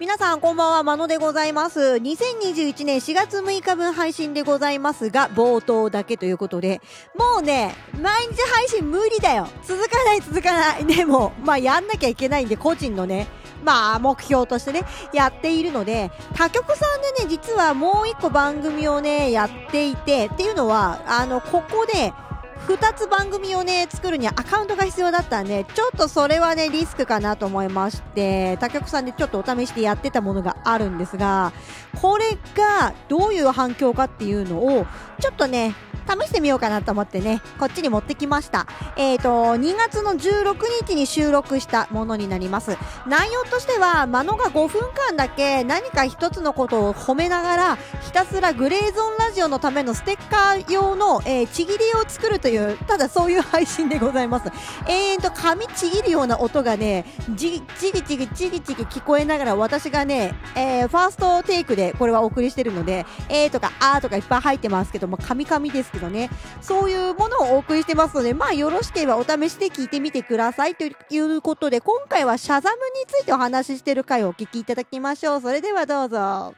[0.00, 1.78] 皆さんこんばんは、まのでございます。
[1.78, 6.80] 2021年4月6日分配信でございますが、冒頭だけということで、
[7.18, 9.46] もうね、毎日配信無理だよ。
[9.62, 10.86] 続かない続かない。
[10.86, 13.26] でも、まあやんなきゃいけないんで、個人のね、
[13.62, 22.14] まあ、目標としてね、やっているので、他局さんでね、実はもう一個番組をね、やっていて、っていうのは、あの、ここで、
[22.66, 31.52] 2つ番組をね作るにはアカウントが必要だったんでちょっとそれはねリスクかなと思いまして他局さんでちょっとお試しでやってたものがあるんですが
[32.00, 34.86] これがどういう反響かっていうのを
[35.20, 35.74] ちょっとね
[36.06, 38.66] 試してみようかなと思ってね、こっちに持ってきました。
[38.96, 42.76] えっ、ー、と、2月の16日に収録したものになります。
[43.06, 54.50] 内容としては、マノが5分間だけ何か一つのことを褒めながら、ひたすらグレーゾーンラジオのためのステッカー用の、えー、ちぎりを作るという、ただそういう配信でございます。
[54.88, 75.40] えーと、紙ちぎるような音がね、じ、ちぎちぎちぎちぎ聞こえながら、私がね、えー、ファーストテイクでこれはお送りしてるので、えーとか、あーとかいっぱい入ってますけども、紙紙ですけどね、そういうものをお送りしてますので、まあよろしければお試しで聞いてみてくださいということで、今回はシャザムについてお話ししてる回をお聞きいただきましょう。
[75.40, 76.54] それではどうぞ。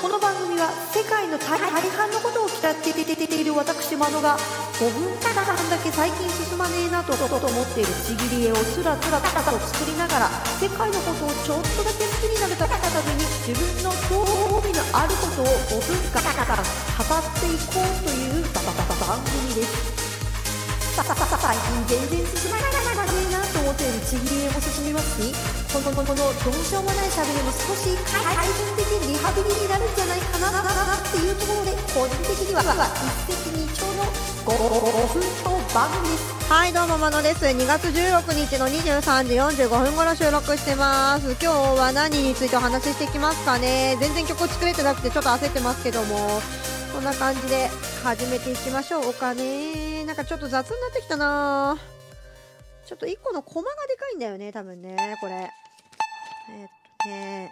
[0.00, 4.36] この番組は世界の大半のことを期待している私マノが
[4.74, 14.26] 5分間だけ最近進まねえなと思っているちぎり絵をつらつらと作りながら世界のことをちょっとだけ好きになるために自分の興
[14.66, 16.58] 味のあることを5分間語
[17.02, 18.44] っていこうという
[19.06, 20.03] 番組です。
[20.94, 22.74] 最近全然進まない。
[23.34, 25.34] なと思っているちぎり絵も進みますし
[25.74, 34.06] このこのこのどうしようもないしゃべりも少し改善できるリハビリになるんじゃないかなっていうところで個人的には一石二鳥の
[34.44, 34.54] 5,
[35.10, 36.34] 分表番組です。
[36.44, 37.44] はいどうもまのです。
[37.44, 41.36] 2月16日の23時45分頃収録してます。
[41.40, 43.96] 今日は何についてお話ししていきますかね。
[43.98, 46.40] 全然曲作れてなくてちょっと焦ってますけども
[46.94, 47.68] こんな感じで
[48.04, 51.76] 始めていきましょうかねなんかちょっと雑になってきたな
[52.86, 56.68] ちょっと1個のコマがでかいんだよね多分ねこれえっ
[57.02, 57.50] とね、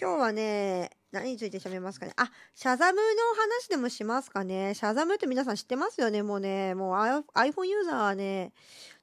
[0.00, 2.12] 今日はね、何について喋りますかね。
[2.16, 3.02] あ、シャザムの
[3.36, 4.74] 話でもしますかね。
[4.74, 6.22] シャザムって皆さん知ってますよね？
[6.22, 8.52] もうね、もう iPhone ユーザーはね、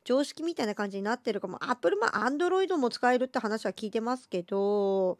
[0.03, 1.57] 常識みたいな感じになってるかも。
[1.63, 5.17] Apple、ま、Android も使えるって話は聞いてますけど、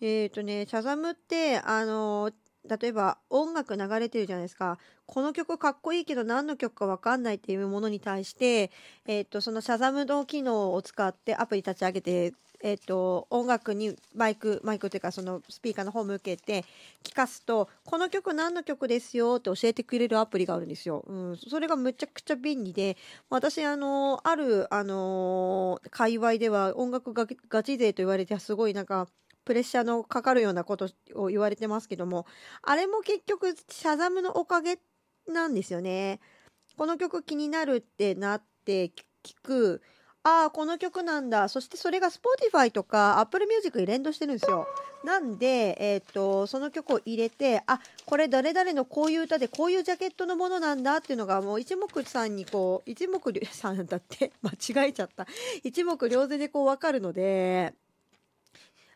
[0.00, 2.30] えっ、とね、シャザムって、あの、
[2.68, 4.78] 例えば音楽流れてるじゃないですか。
[5.06, 8.70] この曲かっこいいけど何の曲かわかんないっていうものに対して、
[9.06, 12.32] えっ、と、そのシャザムの機能を使ってアプリ立ち上げて
[12.64, 16.64] えっ、と、音楽にマイク、マイクっていうかそのスピーカーの方向けて
[17.02, 21.04] 聞かすと、この曲何の曲ですよって教えてくれるアプリがあるんですよ。
[21.06, 22.96] うん、それがむちゃくちゃ便利で、
[23.28, 29.08] 私、あの、ある、あの、界隈では音楽がガチ勢と言われてすごいなんか、
[29.44, 32.26] プレッシャーのかかるようなことを言われてますけども、
[32.62, 34.78] あれも結局、シャザムのおかげ
[35.28, 36.20] なんですよね。
[36.76, 39.82] この曲気になるってなって聞く、
[40.26, 41.48] ああ、この曲なんだ。
[41.50, 44.66] そしてそれが Spotify とか Apple Music に連動してるんですよ。
[45.04, 53.20] なんで、えっ、ー、と、その曲を入れて、あ、これ誰々のこういう歌でこういうジャケットのものなんだっていうのがもう一目さんにこう、一目
[53.52, 55.26] さんだって間違えちゃった。
[55.62, 57.74] 一目瞭然でこうわかるので、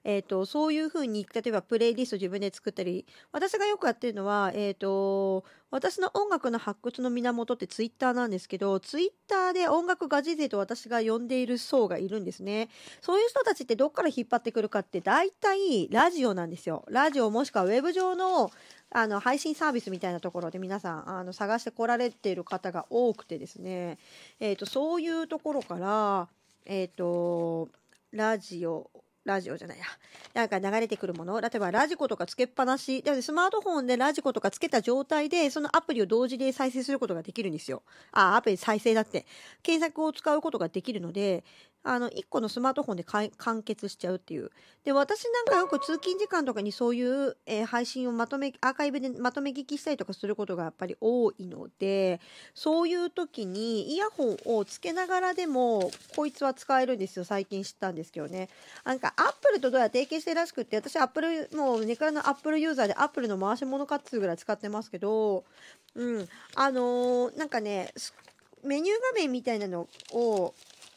[0.04, 12.68] えーと、そういうふうに例えばプレイリスト自分で作ったり私がよくやってるのは、えーと、私の音楽の発掘の源ってツイッターなんですけどツイッターで音楽ガチ勢と私が呼んでいる層がいるんですね。
[13.00, 16.84] そういう人たちってどっから引っ張ってくるかって大体ラジオなんですよ。
[16.88, 18.50] ラジオもしくはウェブ上の
[18.90, 23.98] あの配信サービスみたいなところで皆さんあの探してこられている方が多くてですね、
[24.40, 26.28] えーと、そういうところから、
[26.64, 27.68] えーと
[28.10, 28.90] ラジオ
[29.28, 29.84] ラジオじゃないや。
[30.34, 31.40] なんか流れてくるもの。
[31.40, 33.02] 例えばラジコとかつけっぱなし。
[33.02, 37.82] でスマートフォンでラジコとかつけた状態で、そのアプリを同時で再生することができるんですよ。
[38.12, 39.26] あ、アプリ再生だって。
[39.62, 41.44] 検索を使うことができるので、
[41.84, 44.50] あの、1個のスマートフォンで完結しちゃうっていう。
[44.84, 52.20] で、私なんかよく通勤時間とかにそういう、えー、配信をまとめ、アーカイブでまとめ聞きしたりとかすることがやっぱり多いので、
[52.54, 57.24] そういう時にイヤホンをつけながらでも、こいつは使えるんですよ。
[57.24, 58.48] 最近知ったんですけどね。
[58.84, 65.44] なんか、アップルとどうやら提携してるらしくって、私アップル、もう根からのアップルユーザーでアップルの回し物かっつうぐらい使ってますけど、
[65.94, 66.28] うん。
[66.54, 67.92] あのー、なんかね、
[68.64, 70.54] メニュー画面みたいなのを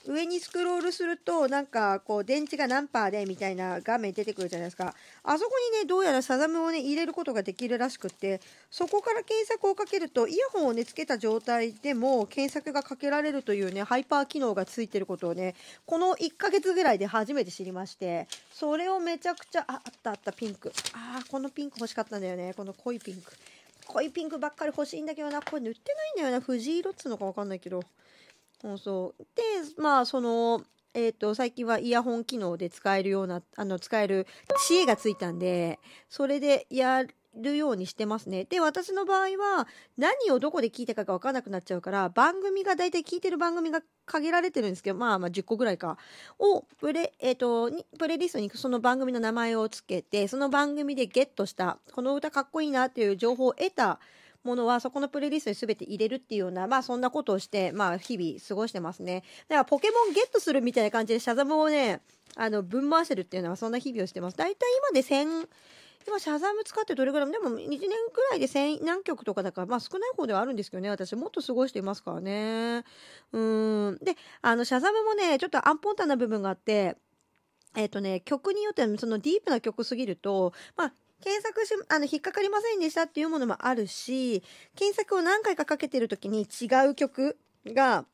[0.08, 4.94] 上にスクロールするとなんかこう電池が何パーでみたいな画面出てくるじゃないですか。
[5.24, 15.56] あそこにねどうやら Shazam をね入れることができるらしくってそこから検索をかけるとイヤホンをねつけた状態でも検索がかけられるというねハイパー機能がついてることをね
[15.86, 20.72] この1ヶ月ぐらいで初めて知りましてそれをめちゃくちゃああったあったピンク。
[20.94, 22.54] あーこのピンク欲しかったんだよね。
[22.56, 23.34] この濃いピンク。
[23.88, 25.42] 濃いピンクばっかり欲しいんだけどな。
[25.42, 26.42] これ塗ってないんだよな。
[26.42, 27.84] 藤色っつうのか分かんないけど。
[28.62, 29.24] そうそう。
[29.36, 30.64] でまあその
[30.94, 34.28] えーと、最近はイヤホン機能で使えるようなあの使える
[34.68, 35.80] 知恵がついたんで
[36.10, 38.44] それでやるようにしてますね。
[38.44, 39.68] で私の場合は
[39.98, 45.98] 何をどこで聞いたかが分からなくなっちゃうから番組が大体聞いてる番組が限られてるんですけどまあまあ10個ぐらいか
[46.40, 54.00] をプレ,、えーと、にプレイリストにその番組の名前をつけてその番組でゲットしたこの歌かっこいいなっていう情報を得た
[54.44, 59.24] ものはそこのプレイリストに全て入れるっていうような、まあそんなことをして、まあ日々過ごしてますね。
[59.48, 62.02] だからポケモンゲットするみたいな感じでシャザムをね、
[62.36, 64.38] あの、分回してるっていうのはそんな日々をしてます。
[64.38, 65.48] だいたい今で1000、
[66.08, 67.88] 今、シャザム使ってどれぐらいでも1年ぐ
[68.32, 72.84] らいで1000何曲とかだから、まあ少ない方ではあるんですけどね、私もっと過ごしていますからね。
[73.32, 73.98] うん。
[74.02, 76.98] で、あの、シャザムもね、ちょっとアンポンタンな部分があって、
[77.76, 84.44] えっ、ー、とね、曲によってはそのディープな曲すぎると、まあ、検索し、あの、引っかかりませんでしたっていうものもあるし、
[84.76, 88.06] 検索を何回かかけてる時に違う曲が、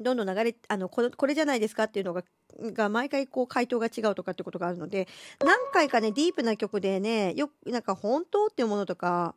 [0.00, 2.22] どんどん流れ、あの、これこれじゃないですかっていうのが、
[2.60, 5.08] が毎回こう回答が違うとかってことがあるので、
[5.44, 9.34] 何回かね、ディープな曲でね、よくなんか本当っていうものとか、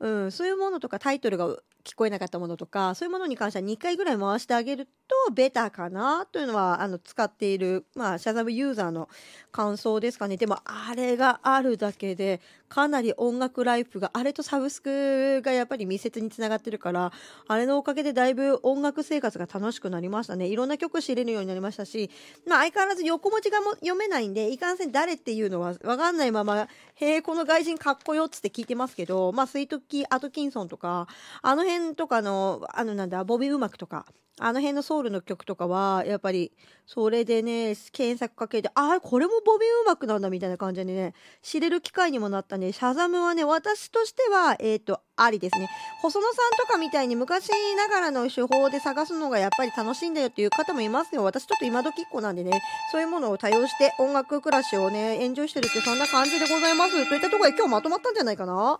[0.00, 1.56] うん、そういうものとかタイトルが
[1.86, 4.86] 聞こえなかったものとかそういうものに関しては2回ぐらい回してあげる
[5.26, 9.08] とベターかなというのはあの使っている、まあ、シャザムユーザーの
[9.52, 10.36] 感想ですかね。
[10.36, 17.12] でもあれがあるだけでかなり音楽ライフがあれとサブスクがやっぱり密接につながってるから
[17.46, 20.48] あれのおかげでだいぶ音楽生活が楽しくなりましたね。
[20.48, 22.10] いろんな曲知れるようになりましたし、
[22.46, 31.08] まあ、相変わらず横文字がも読めないんでいかんせん誰っていうのは分かんないまま「へえこの外人かっこよ」っつって聞いてますけど、まあ、スイートキー・アトキンソンとか
[31.42, 34.06] あの辺とかのあのなんだボビー・ウマクとか
[34.38, 36.52] あの辺のソウルの曲とかは、やっぱり、
[36.84, 42.72] それでね、検索かけて、ああ、これもボビーうまくなんだみたいな感じでね、知れる機会にもなったね。
[42.72, 45.70] シャザムはね、私としては、えっ、ー、と、ありですね。
[46.02, 51.24] 細野さんとかみたいに昔ながらの手法で探すのがやっぱり楽しいんだよっていう方もいますよ。
[51.24, 52.60] 私ちょっと今時っ子なんでね、
[52.92, 57.08] そういうものを多用して音楽暮らしをね、エンジョイしてるってそんな感じでございます。
[57.08, 58.78] といったところで今日まとまったんじゃないかな？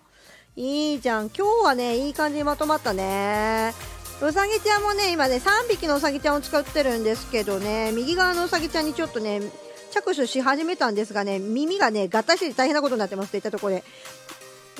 [0.57, 1.29] いいじゃん。
[1.29, 3.75] 今日はね、いい感じにまとまったね。
[4.23, 7.93] うさぎちゃんもね今ね3匹のうさぎちゃんを使ってるんですけどね。
[7.93, 9.43] 右側のうさぎちゃんにちょっとね
[9.91, 13.85] 着手し始めたんですがね耳がね合体して大変なことになってますといったところで、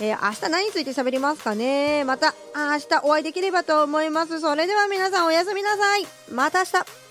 [0.01, 2.05] えー、明日何について喋りますかね。
[2.05, 4.41] また明日お会いできればと思います。
[4.41, 6.07] それでは皆さんおやすみなさい。
[6.33, 7.06] また明日。